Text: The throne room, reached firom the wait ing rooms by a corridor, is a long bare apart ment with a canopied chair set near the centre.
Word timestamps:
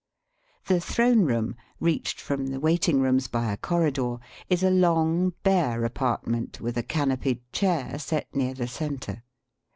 The 0.65 0.79
throne 0.81 1.25
room, 1.25 1.55
reached 1.79 2.17
firom 2.17 2.49
the 2.49 2.59
wait 2.59 2.89
ing 2.89 3.01
rooms 3.01 3.27
by 3.27 3.53
a 3.53 3.57
corridor, 3.57 4.17
is 4.49 4.63
a 4.63 4.71
long 4.71 5.33
bare 5.43 5.85
apart 5.85 6.25
ment 6.25 6.59
with 6.59 6.75
a 6.75 6.81
canopied 6.81 7.43
chair 7.53 7.99
set 7.99 8.35
near 8.35 8.55
the 8.55 8.67
centre. 8.67 9.21